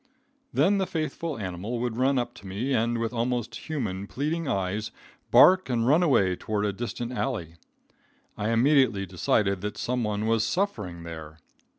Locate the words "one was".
10.03-10.43